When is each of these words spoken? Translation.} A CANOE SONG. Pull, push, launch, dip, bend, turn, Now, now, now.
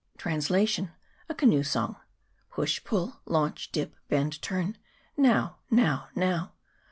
Translation.} 0.17 0.89
A 1.29 1.35
CANOE 1.35 1.61
SONG. 1.61 1.95
Pull, 2.49 2.65
push, 2.65 2.81
launch, 3.27 3.71
dip, 3.71 3.95
bend, 4.09 4.41
turn, 4.41 4.75
Now, 5.15 5.57
now, 5.69 6.09
now. 6.15 6.53